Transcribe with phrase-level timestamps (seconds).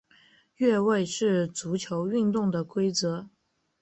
[0.55, 3.29] 越位是足球运动的规则。